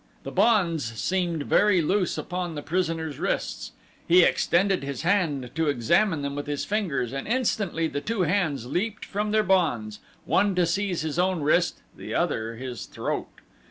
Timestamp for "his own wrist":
11.03-11.83